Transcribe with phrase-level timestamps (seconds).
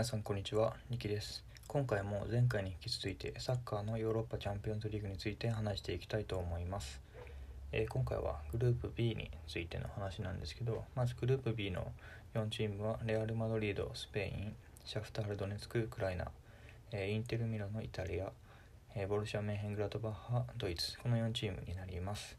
[0.00, 1.44] 皆さんこんにちは、ニキです。
[1.68, 7.02] 今回も前回に引き続いてサッカーのヨーロッパチャンピオンズリーグについて話していきたいと思います。
[7.70, 11.92] えー今回はグループ B についての話なんですけど、まずグループ B の
[12.32, 14.54] 4チームはレアル・マドリード、スペイン、
[14.86, 16.28] シャフタール・ドネツク、ウクライナ、
[16.92, 18.32] えーインテル・ミラノ、イタリア、
[18.94, 22.38] えーボルシア・メンヘングラトバッハ、ドイツ、この4チームになります。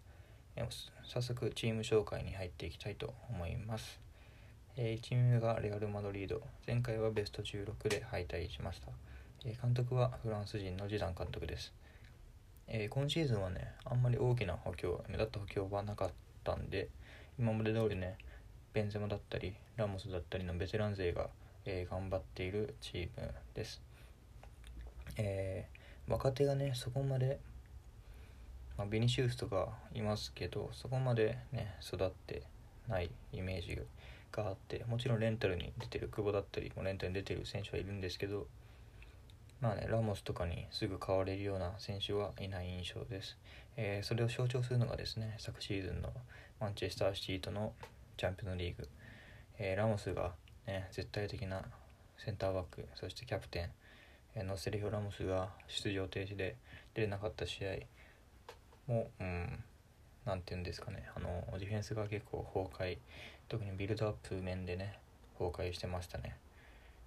[0.55, 0.67] え
[1.03, 4.10] 早速チーム紹介に入っていきたいと思います。
[4.77, 8.87] えー1チーム目がレアル・マドリード前回はベスト16で敗退しました、
[9.45, 11.73] えー監督はフランス人のジダン監督です、
[12.67, 16.09] えー今シーズンはねあんまり大きな補強目立った補強はなかっ
[16.43, 16.87] たんで
[17.37, 18.17] 今まで通りね
[18.73, 21.27] ベンゼマだったりラモスだったりのベテラン勢が、
[21.65, 23.81] え頑張っているチームです、
[25.17, 25.67] え
[26.07, 27.39] 若手がねそこまで
[28.77, 32.43] まあ、ベニシウスとかいますけどそこまでね育って
[32.87, 33.79] ないイメージ
[34.31, 38.47] があってもちろんレンタルに出てる久保だったりもレンタルに出てる選手はいるんですけど
[39.59, 43.37] まあねラモスとかにすぐ変われるような選手はいない印象です、
[43.77, 46.09] えーそれを象徴するのがですね昨シーズンの
[46.59, 47.73] マンチェスターシティとの
[48.17, 48.87] チャンピオンリーグ、
[49.59, 50.31] えーラモスが、
[50.67, 51.63] ね、絶対的な
[52.17, 53.69] センターバックそしてキャプテン
[54.35, 56.55] えーのセリフラモスが出場停止で
[56.93, 57.71] 出れなかった試合
[58.87, 59.63] も、うん、
[60.25, 62.97] なんていうんですかね、あの、ディフェンスが結構崩壊、
[63.47, 64.99] 特にビルドアップ面でね、
[65.39, 66.37] 崩壊してましたね。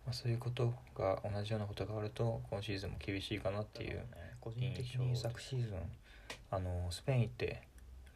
[0.05, 4.05] まあ、そういうことが、同じようなことがあると、今シーズンも厳しいかなっていう、
[4.41, 5.79] 個人的に昨シーズン、
[6.51, 7.62] あの、スペイン行って、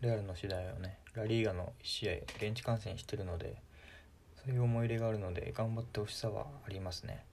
[0.00, 3.56] レアルの次第をね、ラリーガの1試合、現地観戦してるので、
[4.44, 7.24] そういう思い入れがあるので、頑張ってほしさはありますね。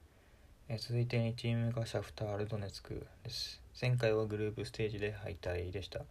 [0.67, 3.61] えー続いて2チームがシャフタール・ドネツクです。
[3.80, 6.02] 前回はグループステージで敗退でした。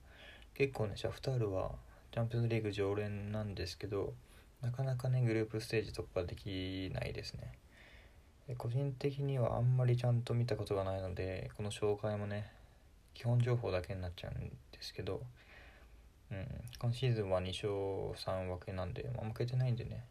[0.55, 1.73] 結構ね、シャフタールは
[2.13, 4.15] チャンピオンズリーグ常連なんですけど、
[4.63, 7.59] なかなかね、グループステージ突破できないですね。
[8.47, 12.53] え個人的にはあんまりちゃんと見たことがないので、この紹介もね、
[13.15, 15.23] 基本情報だけになっちゃうんですけど、
[16.31, 16.47] うん、
[16.79, 20.05] 今シーズンは2勝3分けなんで、まあ、負けてないんでね、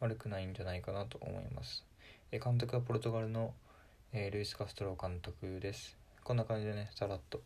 [0.00, 1.84] 悪くないんじゃないかなと思います。
[2.32, 3.54] え監督はポルトガルの、
[4.12, 5.96] えールイス・カストロ監督です。
[6.24, 7.42] こんな感じでね、さらっと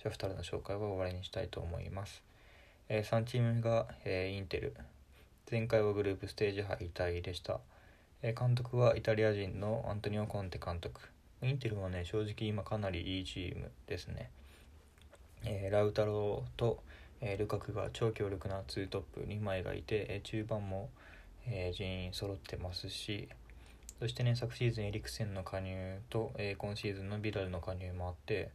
[0.00, 2.22] シャフタールの紹介は終わりにしたいと思います。
[2.88, 4.76] えー3チーム目が、えーインテル。
[5.50, 7.58] 前回はグループステージ敗退でした。
[8.22, 11.00] えー監督はイタリア人のアントニオ・コンテ監督。
[11.42, 14.30] インテルはね、正直今かなりいいチームですね。
[15.44, 16.80] えーラウタローと、
[17.20, 20.90] えールカクが超強力な2トップ2枚がいて、えー中盤も、
[21.48, 23.28] えー全員揃ってますし、
[23.98, 28.52] そしてね、昨シーズンエリクセンの加入と、えー今シーズンのビダルの加入もあって、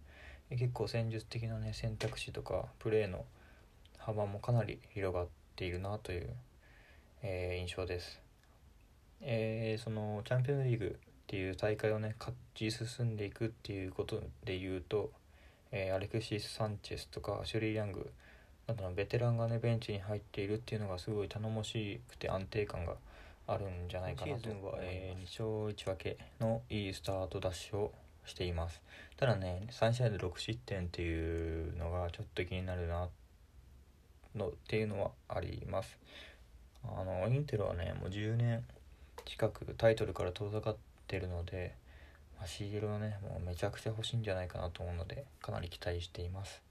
[0.58, 3.26] 結構戦術的なね、選択肢とかプレーの
[3.98, 6.30] 幅もかなり広がっているなという、
[7.22, 8.22] えー印象です。
[9.22, 15.12] えーそのチャンピオンズリーグっていう大会をね、勝ち進んでいくっていうことで言うと、
[15.72, 18.12] えーアレクシス・サンチェスとかシュリー・ヤング
[18.68, 22.96] などのベテランがね、ベンチに入っているっていうのがすごい頼もしくて安定感が
[23.48, 27.94] あるんじゃないかなとシーズンは、えー2勝1分けのいいスタートダッシュを
[28.26, 28.82] しています。
[29.18, 33.10] ただね3試合で6失点っていうのがちょっと気になるな
[34.36, 35.98] のっていうのはあります。
[36.84, 38.66] あのインテルはねもう10年
[39.26, 41.76] 近くタイトルから遠ざかってるので、
[42.38, 46.62] まあ、シールはねもうめちゃくちゃ欲しいんじゃないかなと思うのでかなり期待しています。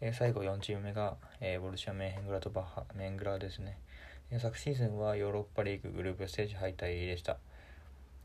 [0.00, 3.76] えー最後4チーム目が、えーボルシア・メンヘングラとバッハメングラですね。
[4.38, 7.36] 昨シーズンはヨーロッパリーググループステージ敗退でした、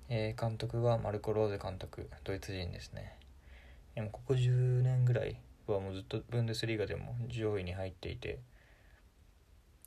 [0.08, 3.18] えー監督はマルコ・ローゼ監督ドイツ人ですね、
[3.96, 8.40] えーもここ10年ぐらいはもうずっとブンデスリーガでも上位に入っていて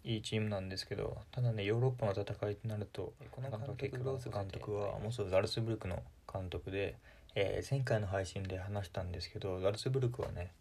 [0.03, 6.03] いいチームなんですけどただねヨーロッパの戦いとなるとこの監督ローズ監督は元ザルツブルクの
[6.33, 6.97] 監督で、
[7.35, 10.53] えー前回の配信で話したんですけどザルツブルクはね、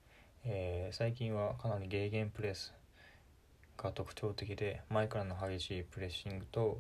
[0.46, 2.74] えー最近はかなりゲーゲンプレス
[3.78, 6.80] が特徴的で前からの激しいプレッシングと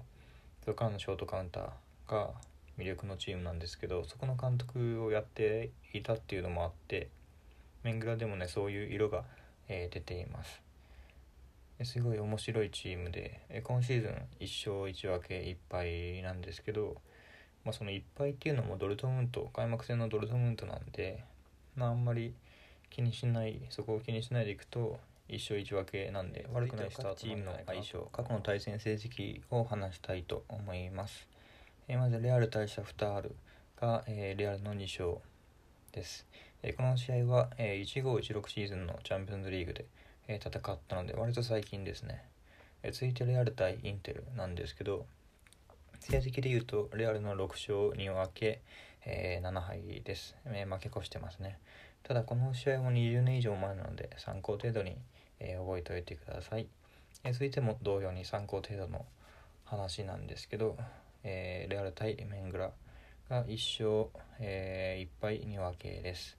[0.63, 2.31] それからのショートカウンターが
[2.77, 7.09] 魅力のチームなんですけどそこの監督をやっていたっていうのもあって
[7.83, 9.23] メングラでもねそういう色が、
[9.67, 10.61] えー出ています。
[11.77, 16.97] ですごい面白いチームでえー今シーズン1勝1分け1敗なんですけど、
[17.63, 21.23] まあ、その1敗っていうのもドルトムント開幕戦のドルトムントなんで、
[21.75, 22.33] まあ、あんまり
[22.89, 24.99] 気にしないそこを気にしないでいくと
[25.29, 31.27] 一勝一分けなんで悪くないスタートチームの相性過去の対戦成績を話したいと思います、
[31.89, 33.35] えーまずレアル対シャフタール
[33.79, 35.21] が、えーレアルの2勝
[35.93, 36.27] です、
[36.61, 39.85] えーこの試合は、えー1516シーズンのチャンピオンズリーグで、
[40.27, 42.25] えー戦ったので割と最近ですね、
[42.83, 45.05] えー続いてレアル対インテルなんですけど、
[46.01, 48.59] 成績でいうとレアルの6勝2分け、
[49.05, 51.57] えー、7敗です、えー、負け越してますね。
[52.03, 54.97] ただこの試合も20年以上前なので参考程度に、
[55.39, 56.67] えー、覚えておいてください、
[57.23, 59.05] え続いても同様に参考程度の
[59.63, 60.75] 話なんですけど、
[61.23, 62.71] えレアル対メングラ
[63.29, 66.37] が1勝、え1敗2分けです。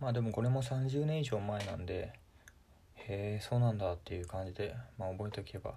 [0.00, 2.12] まあでもこれも30年以上前なんで
[2.94, 5.74] へえそうなんだっていう感じで、まあ、覚えておけば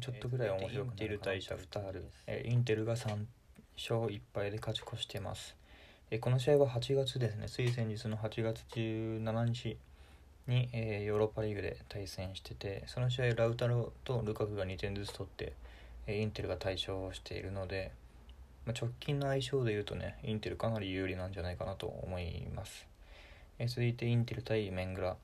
[0.00, 3.24] ちょっとぐらい面白くなる対シャフタール、えインテルが3
[3.76, 5.54] 勝1敗で勝ち越してます、
[6.10, 7.48] えこの試合は8月ですね。
[7.48, 9.78] つい先日の8月17日
[10.48, 15.52] に、えー、ヨーロッパリーグで対戦しててその試合ラウタロとルカクが2点ずつ取って、え
[16.08, 17.92] インテルが大勝しているので、
[18.66, 22.86] まあ、直近の相性でいうとねインテルかなり有利なんじゃないかなと思います、
[23.58, 25.16] え続いてインテル対メングラ、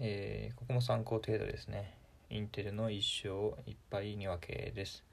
[0.00, 1.94] えー、ここも参考程度ですね
[2.32, 5.04] インテルの1勝1敗2分けです。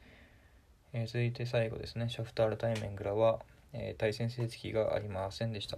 [0.94, 3.40] えー、続いて最後ですね、シャフタール対メングラは、
[3.74, 5.78] えー、対戦成績がありませんでした。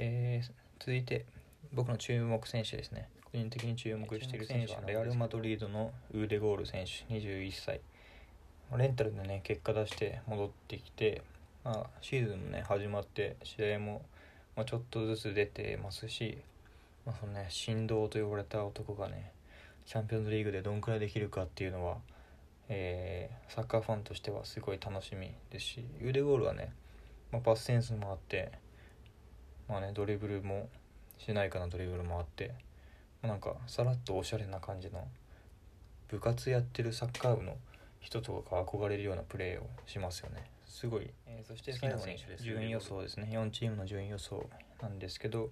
[0.00, 0.50] えー、
[0.80, 1.26] 続いて、
[1.74, 3.10] 僕の注目選手ですね。
[3.32, 7.80] 個人的に注目している選手は、レアル・マドリードのウーデゴール選手、21歳。
[8.76, 11.22] レンタルでね、結果出して戻ってきて、
[11.64, 14.02] まあ、シーズンもね、始まって、試合も、
[14.56, 16.38] まあ、ちょっとずつ出てますし、
[17.06, 19.32] まあ、そのね、振動と呼ばれた男がね、
[19.88, 21.96] チャンピオンズリーグでどんくらいできるかっていうのは、
[22.68, 26.72] えー、サッカーファンとしてはすごい楽しみですし腕ゴールはね、
[27.32, 28.52] まあ、パスセンスもあって
[29.66, 30.68] まあねドリブルも
[31.16, 32.58] しないかなドリブルもあって、まあ、
[33.22, 35.06] なんかさらっとおしゃれな感じの
[36.08, 37.56] 部活やってるサッカー部の
[38.00, 40.50] 人とかが憧れるようなプレーをしますよね。
[40.66, 43.28] すごい、えー、そして最後に順位予想ですね。
[43.32, 44.48] 4チームの順位予想
[44.80, 45.50] なんですけど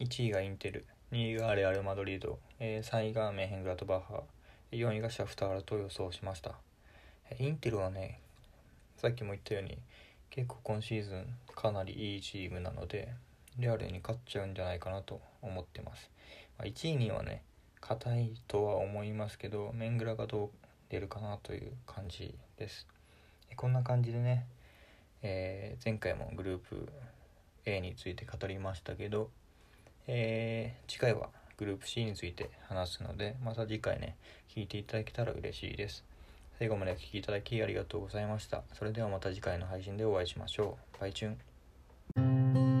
[0.00, 4.22] 1位がインテル2位がレアル・マドリード、えー、3位がメンヘングラトバッハ
[4.70, 6.54] 4位がシャフタールと予想しました。
[7.38, 8.20] インテルはね
[8.96, 9.78] さっきも言ったように
[10.30, 13.12] 結構今シーズンかなりいいチームなので
[13.58, 16.10] レアルに勝っちゃうんじゃないかなと思ってます、
[16.58, 17.42] まあ、1位にはね
[17.80, 20.50] 硬いとは思いますけどメングラがどう
[20.88, 22.86] 出るかなという感じです
[23.56, 24.46] こんな感じでね、
[25.22, 26.88] えー、前回もグループ
[27.64, 29.30] A について語りましたけど
[30.06, 34.16] えー、次回はグループ C について話すので、また次回ね、
[34.54, 36.04] 聞いていただけたら嬉しいです。
[36.58, 38.62] 最後までお聴きいただきありがとうございました。
[38.74, 41.00] それではまた次回の配信でお会いしましょう。
[41.00, 42.71] バイチュン。